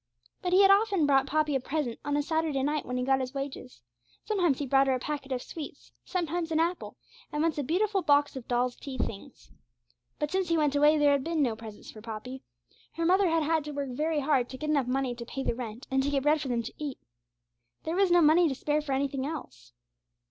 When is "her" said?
4.87-4.95, 12.93-13.05